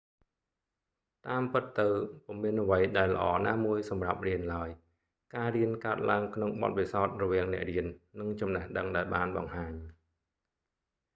[1.27, 1.87] តាមពិតទៅ
[2.25, 4.69] ពុំមានអ្វីដែលល្អណាមួយសម្រាប់រៀនឡើយ
[5.35, 7.85] ការរៀនកើតឡើងក្នុងបទពិសោធន៍រវាងអ្នករៀន
[8.19, 9.73] និងចំណេះដឹងដែលបានបង្ហាញ